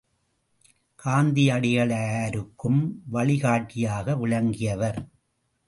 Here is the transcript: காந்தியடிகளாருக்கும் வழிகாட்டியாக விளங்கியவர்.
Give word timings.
காந்தியடிகளாருக்கும் 1.03 2.81
வழிகாட்டியாக 3.09 4.15
விளங்கியவர். 4.15 4.99